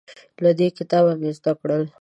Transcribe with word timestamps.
له 0.43 0.51
دې 0.59 0.67
کتابه 0.77 1.13
مې 1.21 1.31
زده 1.37 1.51
کړل 1.59 1.83